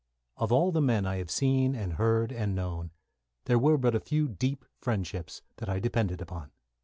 [0.37, 2.89] Of all the men I have seen and heard and known,
[3.45, 6.49] there were but a few deep friendships that I depended upon.